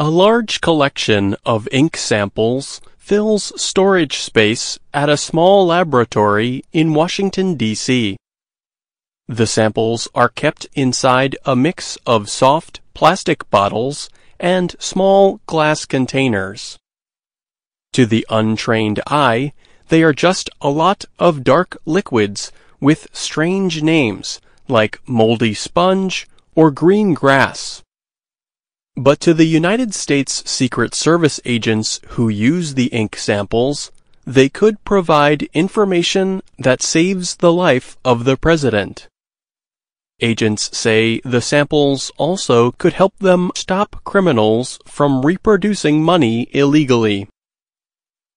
[0.00, 7.54] A large collection of ink samples fills storage space at a small laboratory in Washington,
[7.54, 8.16] D.C.
[9.28, 14.08] The samples are kept inside a mix of soft plastic bottles
[14.38, 16.78] and small glass containers.
[17.92, 19.52] To the untrained eye,
[19.88, 26.70] they are just a lot of dark liquids with strange names like moldy sponge or
[26.70, 27.82] green grass.
[29.02, 33.90] But to the United States Secret Service agents who use the ink samples,
[34.26, 39.08] they could provide information that saves the life of the president.
[40.20, 47.26] Agents say the samples also could help them stop criminals from reproducing money illegally.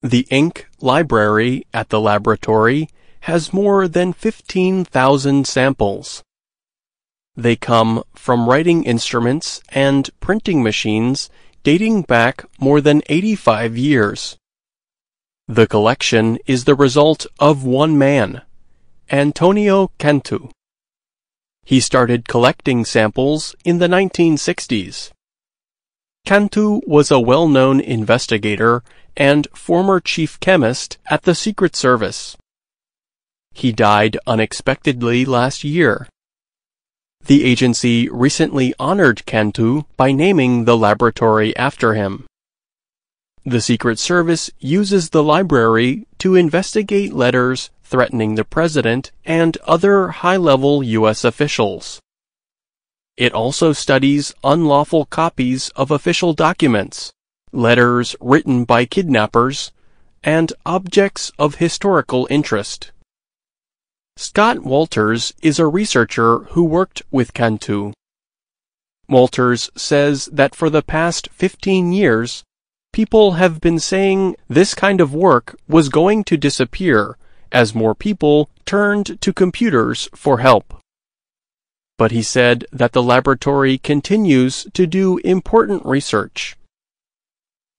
[0.00, 2.88] The ink library at the laboratory
[3.22, 6.22] has more than 15,000 samples.
[7.36, 11.30] They come from writing instruments and printing machines
[11.62, 14.36] dating back more than 85 years.
[15.48, 18.42] The collection is the result of one man,
[19.10, 20.50] Antonio Cantu.
[21.64, 25.10] He started collecting samples in the 1960s.
[26.24, 28.82] Cantu was a well-known investigator
[29.16, 32.36] and former chief chemist at the Secret Service.
[33.52, 36.08] He died unexpectedly last year.
[37.32, 42.26] The agency recently honored Cantu by naming the laboratory after him.
[43.46, 50.82] The Secret Service uses the library to investigate letters threatening the president and other high-level
[50.82, 51.24] U.S.
[51.24, 52.02] officials.
[53.16, 57.14] It also studies unlawful copies of official documents,
[57.50, 59.72] letters written by kidnappers,
[60.22, 62.92] and objects of historical interest.
[64.16, 67.92] Scott Walters is a researcher who worked with Cantu.
[69.08, 72.44] Walters says that for the past 15 years,
[72.92, 77.16] people have been saying this kind of work was going to disappear
[77.50, 80.74] as more people turned to computers for help.
[81.98, 86.56] But he said that the laboratory continues to do important research.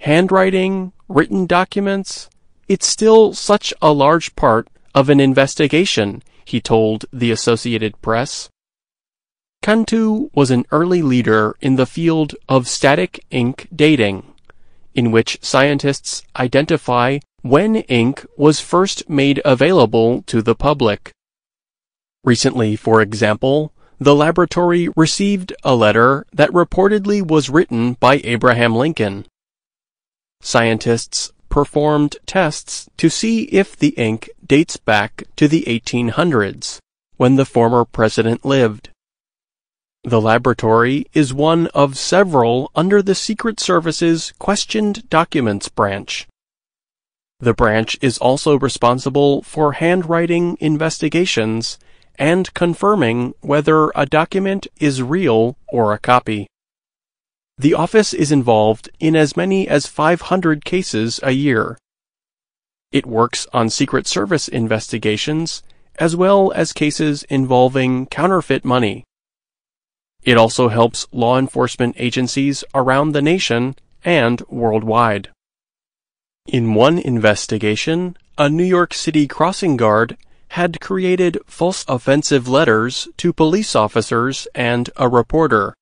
[0.00, 2.30] Handwriting, written documents,
[2.68, 8.48] it's still such a large part of an investigation, he told the Associated Press.
[9.62, 14.24] Cantu was an early leader in the field of static ink dating,
[14.94, 21.12] in which scientists identify when ink was first made available to the public.
[22.24, 29.26] Recently, for example, the laboratory received a letter that reportedly was written by Abraham Lincoln.
[30.40, 36.78] Scientists performed tests to see if the ink dates back to the 1800s,
[37.16, 38.88] when the former president lived.
[40.04, 46.26] The laboratory is one of several under the Secret Service's Questioned Documents branch.
[47.40, 51.78] The branch is also responsible for handwriting investigations
[52.16, 56.46] and confirming whether a document is real or a copy.
[57.60, 61.76] The office is involved in as many as 500 cases a year.
[62.90, 65.62] It works on Secret Service investigations
[65.98, 69.04] as well as cases involving counterfeit money.
[70.22, 73.76] It also helps law enforcement agencies around the nation
[74.06, 75.28] and worldwide.
[76.46, 80.16] In one investigation, a New York City crossing guard
[80.56, 85.74] had created false offensive letters to police officers and a reporter.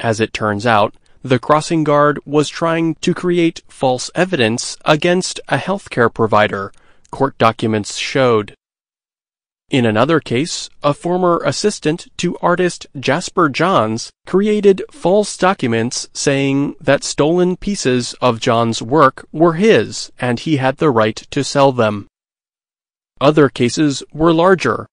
[0.00, 5.56] As it turns out, the crossing guard was trying to create false evidence against a
[5.56, 6.72] healthcare provider,
[7.10, 8.54] court documents showed.
[9.70, 17.02] In another case, a former assistant to artist Jasper Johns created false documents saying that
[17.02, 22.06] stolen pieces of Johns' work were his and he had the right to sell them.
[23.20, 24.86] Other cases were larger,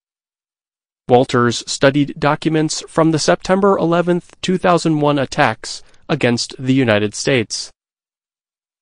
[1.11, 7.69] Walters studied documents from the September 11, 2001 attacks against the United States.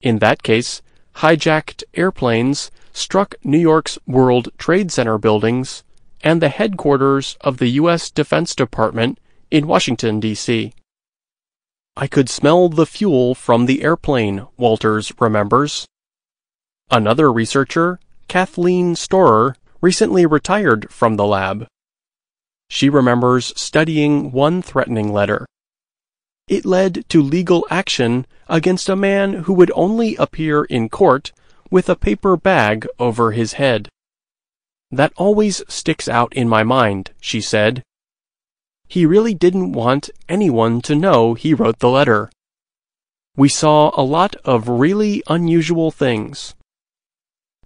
[0.01, 0.83] In that case,
[1.15, 5.83] hijacked airplanes struck New York's World Trade Center buildings
[6.21, 8.11] and the headquarters of the U.S.
[8.11, 10.71] Defense Department in Washington, D.C.
[11.97, 15.87] I could smell the fuel from the airplane, Walters remembers.
[16.91, 21.65] Another researcher, Kathleen Storer, recently retired from the lab.
[22.69, 25.45] She remembers studying one threatening letter.
[26.47, 31.31] It led to legal action against a man who would only appear in court
[31.69, 33.89] with a paper bag over his head.
[34.91, 37.83] That always sticks out in my mind, she said.
[38.87, 42.31] He really didn't want anyone to know he wrote the letter.
[43.37, 46.55] we saw a lot of really unusual things.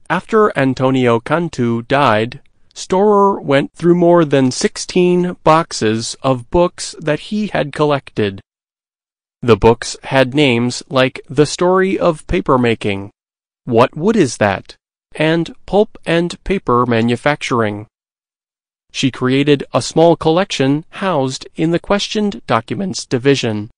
[0.09, 2.41] After Antonio Cantu died,
[2.73, 8.41] Storer went through more than 16 boxes of books that he had collected.
[9.41, 13.11] The books had names like The Story of Papermaking,
[13.65, 14.75] What Wood Is That?
[15.15, 17.87] and Pulp and Paper Manufacturing.
[18.91, 23.69] She created a small collection housed in the questioned documents division.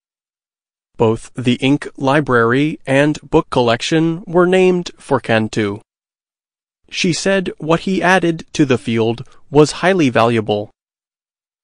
[0.98, 5.80] Both the ink library and book collection were named for Cantu.
[6.90, 10.72] She said what he added to the field was highly valuable.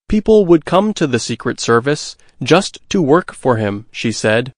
[0.10, 4.54] People would come to the Secret Service just to work for him, she said.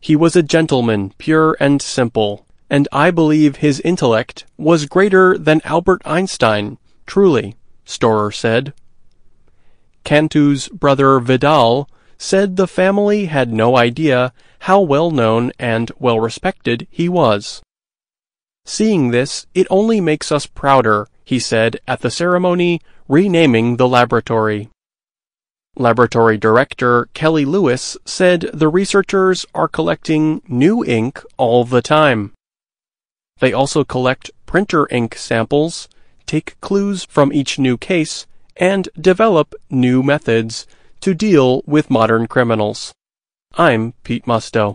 [0.00, 5.60] He was a gentleman, pure and simple, and I believe his intellect was greater than
[5.64, 8.72] Albert Einstein, truly, Storer said.
[10.04, 11.88] Cantu's brother Vidal
[12.18, 17.62] said the family had no idea how well known and well respected he was.
[18.66, 24.68] Seeing this, it only makes us prouder, he said at the ceremony renaming the laboratory.
[25.76, 32.32] Laboratory Director Kelly Lewis said the researchers are collecting new ink all the time.
[33.38, 35.88] They also collect printer ink samples,
[36.26, 38.26] take clues from each new case,
[38.56, 40.66] and develop new methods
[41.00, 42.92] to deal with modern criminals.
[43.54, 44.74] I'm Pete Musto.